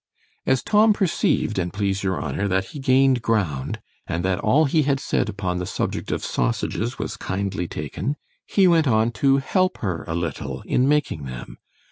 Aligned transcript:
As 0.47 0.63
Tom 0.63 0.93
perceived, 0.93 1.59
an' 1.59 1.69
please 1.69 2.01
your 2.01 2.19
honour, 2.19 2.47
that 2.47 2.69
he 2.73 2.79
gained 2.79 3.21
ground, 3.21 3.79
and 4.07 4.25
that 4.25 4.39
all 4.39 4.65
he 4.65 4.81
had 4.81 4.99
said 4.99 5.29
upon 5.29 5.59
the 5.59 5.67
subject 5.67 6.11
of 6.11 6.25
sausages 6.25 6.97
was 6.97 7.15
kindly 7.17 7.67
taken, 7.67 8.15
he 8.47 8.65
went 8.67 8.87
on 8.87 9.11
to 9.21 9.37
help 9.37 9.77
her 9.77 10.03
a 10.07 10.15
little 10.15 10.63
in 10.63 10.89
making 10.89 11.25
them. 11.25 11.59